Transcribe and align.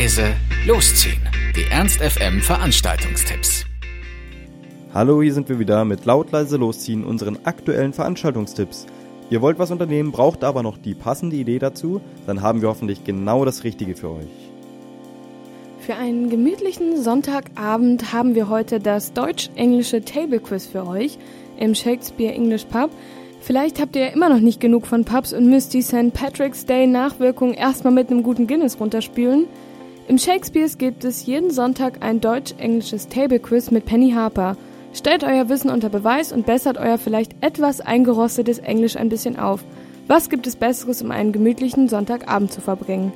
leise, 0.00 0.34
losziehen. 0.66 1.20
Die 1.54 1.70
Ernst 1.70 2.00
FM 2.00 2.40
Veranstaltungstipps. 2.40 3.66
Hallo, 4.94 5.20
hier 5.20 5.34
sind 5.34 5.50
wir 5.50 5.58
wieder 5.58 5.84
mit 5.84 6.06
laut 6.06 6.32
leise 6.32 6.56
losziehen 6.56 7.04
unseren 7.04 7.38
aktuellen 7.44 7.92
Veranstaltungstipps. 7.92 8.86
Ihr 9.28 9.42
wollt 9.42 9.58
was 9.58 9.70
unternehmen, 9.70 10.10
braucht 10.10 10.42
aber 10.42 10.62
noch 10.62 10.78
die 10.78 10.94
passende 10.94 11.36
Idee 11.36 11.58
dazu, 11.58 12.00
dann 12.26 12.40
haben 12.40 12.62
wir 12.62 12.70
hoffentlich 12.70 13.04
genau 13.04 13.44
das 13.44 13.62
Richtige 13.62 13.94
für 13.94 14.08
euch. 14.08 14.50
Für 15.80 15.96
einen 15.96 16.30
gemütlichen 16.30 17.02
Sonntagabend 17.02 18.10
haben 18.10 18.34
wir 18.34 18.48
heute 18.48 18.80
das 18.80 19.12
deutsch-englische 19.12 20.02
Table 20.02 20.40
Quiz 20.40 20.64
für 20.64 20.86
euch 20.86 21.18
im 21.58 21.74
Shakespeare 21.74 22.32
English 22.32 22.64
Pub. 22.64 22.90
Vielleicht 23.42 23.78
habt 23.78 23.96
ihr 23.96 24.06
ja 24.06 24.12
immer 24.12 24.30
noch 24.30 24.40
nicht 24.40 24.60
genug 24.60 24.86
von 24.86 25.04
Pubs 25.04 25.34
und 25.34 25.50
müsst 25.50 25.74
die 25.74 25.82
St. 25.82 26.14
Patrick's 26.14 26.64
Day 26.64 26.86
Nachwirkung 26.86 27.52
erstmal 27.52 27.92
mit 27.92 28.10
einem 28.10 28.22
guten 28.22 28.46
Guinness 28.46 28.80
runterspülen. 28.80 29.46
Im 30.08 30.18
Shakespeares 30.18 30.78
gibt 30.78 31.04
es 31.04 31.26
jeden 31.26 31.50
Sonntag 31.50 31.98
ein 32.02 32.20
deutsch-englisches 32.20 33.08
Table 33.08 33.38
Quiz 33.38 33.70
mit 33.70 33.84
Penny 33.86 34.10
Harper. 34.12 34.56
Stellt 34.92 35.22
euer 35.22 35.48
Wissen 35.48 35.70
unter 35.70 35.88
Beweis 35.88 36.32
und 36.32 36.46
bessert 36.46 36.78
euer 36.78 36.98
vielleicht 36.98 37.32
etwas 37.40 37.80
eingerostetes 37.80 38.58
Englisch 38.58 38.96
ein 38.96 39.08
bisschen 39.08 39.38
auf. 39.38 39.62
Was 40.08 40.28
gibt 40.28 40.48
es 40.48 40.56
Besseres, 40.56 41.00
um 41.02 41.12
einen 41.12 41.30
gemütlichen 41.30 41.88
Sonntagabend 41.88 42.52
zu 42.52 42.60
verbringen? 42.60 43.12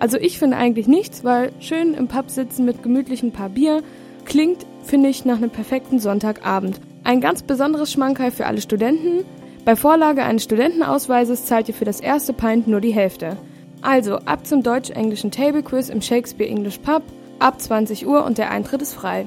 Also 0.00 0.16
ich 0.16 0.38
finde 0.38 0.56
eigentlich 0.56 0.86
nichts, 0.86 1.24
weil 1.24 1.52
schön 1.60 1.92
im 1.92 2.08
Pub 2.08 2.30
sitzen 2.30 2.64
mit 2.64 2.82
gemütlichen 2.82 3.32
paar 3.32 3.50
Bier 3.50 3.82
klingt, 4.24 4.64
finde 4.84 5.08
ich, 5.08 5.24
nach 5.24 5.36
einem 5.36 5.50
perfekten 5.50 5.98
Sonntagabend. 5.98 6.80
Ein 7.04 7.20
ganz 7.20 7.42
besonderes 7.42 7.92
Schmankerl 7.92 8.30
für 8.30 8.46
alle 8.46 8.60
Studenten. 8.60 9.24
Bei 9.64 9.76
Vorlage 9.76 10.22
eines 10.22 10.44
Studentenausweises 10.44 11.44
zahlt 11.44 11.68
ihr 11.68 11.74
für 11.74 11.84
das 11.84 12.00
erste 12.00 12.32
Pint 12.32 12.68
nur 12.68 12.80
die 12.80 12.94
Hälfte. 12.94 13.36
Also 13.80 14.16
ab 14.24 14.46
zum 14.46 14.62
deutsch-englischen 14.62 15.30
Table 15.30 15.62
Quiz 15.62 15.88
im 15.88 16.02
Shakespeare 16.02 16.50
English 16.50 16.78
Pub 16.78 17.02
ab 17.38 17.60
20 17.60 18.06
Uhr 18.06 18.24
und 18.24 18.38
der 18.38 18.50
Eintritt 18.50 18.82
ist 18.82 18.94
frei. 18.94 19.26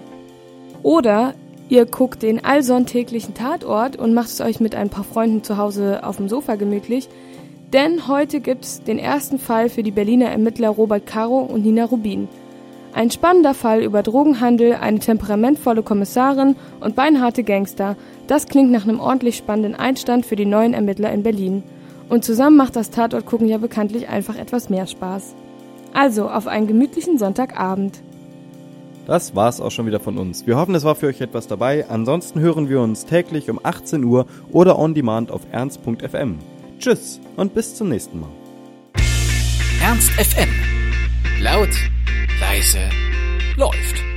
Oder 0.84 1.34
ihr 1.70 1.86
guckt 1.86 2.22
den 2.22 2.44
allsonntäglichen 2.44 3.34
Tatort 3.34 3.96
und 3.96 4.14
macht 4.14 4.28
es 4.28 4.42
euch 4.42 4.60
mit 4.60 4.76
ein 4.76 4.90
paar 4.90 5.06
Freunden 5.06 5.44
zu 5.44 5.58
Hause 5.58 6.04
auf 6.04 6.18
dem 6.18 6.28
Sofa 6.28 6.56
gemütlich, 6.56 7.08
denn 7.72 8.10
heute 8.10 8.42
gibt's 8.42 8.84
den 8.84 9.00
ersten 9.00 9.40
Fall 9.40 9.70
für 9.70 9.84
die 9.84 9.92
Berliner 9.92 10.30
Ermittler 10.30 10.70
Robert 10.70 11.06
Caro 11.06 11.40
und 11.40 11.64
Nina 11.64 11.86
Rubin. 11.86 12.28
Ein 12.94 13.10
spannender 13.10 13.54
Fall 13.54 13.82
über 13.82 14.04
Drogenhandel, 14.04 14.74
eine 14.74 15.00
temperamentvolle 15.00 15.82
Kommissarin 15.82 16.58
und 16.82 16.96
beinharte 16.96 17.46
Gangster. 17.46 17.96
Das 18.28 18.48
klingt 18.48 18.72
nach 18.72 18.84
einem 18.84 19.00
ordentlich 19.00 19.38
spannenden 19.38 19.76
Einstand 19.76 20.26
für 20.26 20.36
die 20.36 20.46
neuen 20.46 20.74
Ermittler 20.74 21.14
in 21.14 21.24
Berlin. 21.24 21.64
Und 22.12 22.26
zusammen 22.26 22.58
macht 22.58 22.76
das 22.76 22.90
Tatortgucken 22.90 23.48
ja 23.48 23.58
bekanntlich 23.58 24.10
einfach 24.10 24.36
etwas 24.36 24.70
mehr 24.70 24.86
Spaß. 24.86 25.34
Also 25.94 26.28
auf 26.28 26.46
einen 26.46 26.68
gemütlichen 26.68 27.18
Sonntagabend. 27.18 28.02
Das 29.08 29.34
war's 29.34 29.62
auch 29.62 29.72
schon 29.72 29.86
wieder 29.86 30.02
von 30.02 30.18
uns. 30.18 30.46
Wir 30.46 30.58
hoffen, 30.58 30.76
es 30.76 30.84
war 30.84 30.96
für 30.96 31.08
euch 31.08 31.22
etwas 31.22 31.48
dabei. 31.48 31.86
Ansonsten 31.88 32.42
hören 32.42 32.68
wir 32.68 32.82
uns 32.82 33.06
täglich 33.06 33.50
um 33.50 33.62
18 33.64 34.04
Uhr 34.04 34.26
oder 34.52 34.78
on 34.78 34.94
demand 34.94 35.32
auf 35.32 35.44
ernst.fm. 35.54 36.40
Tschüss 36.80 37.22
und 37.38 37.54
bis 37.54 37.76
zum 37.76 37.88
nächsten 37.88 38.20
Mal. 38.20 38.30
Ernst 39.82 40.12
FM. 40.12 40.50
Laut, 41.42 41.70
leise, 42.42 42.80
läuft. 43.56 44.11